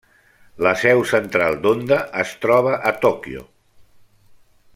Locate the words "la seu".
0.67-1.01